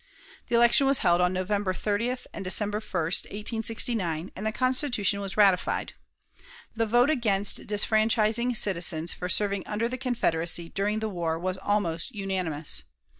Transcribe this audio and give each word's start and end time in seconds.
The 0.47 0.55
election 0.55 0.87
was 0.87 0.97
held 1.05 1.21
on 1.21 1.31
November 1.31 1.75
30 1.75 2.15
and 2.33 2.43
December 2.43 2.79
1, 2.79 2.91
1869, 3.03 4.31
and 4.35 4.47
the 4.47 4.51
Constitution 4.51 5.19
was 5.21 5.37
ratified. 5.37 5.93
The 6.75 6.87
vote 6.87 7.11
against 7.11 7.67
disfranchising 7.67 8.55
citizens 8.57 9.13
for 9.13 9.29
serving 9.29 9.67
under 9.67 9.87
the 9.87 9.99
Confederacy 9.99 10.69
during 10.69 11.01
the 11.01 11.09
war 11.09 11.37
was 11.37 11.59
almost 11.59 12.15
unanimous. 12.15 12.81